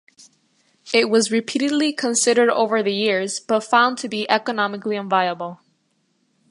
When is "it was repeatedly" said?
0.95-1.93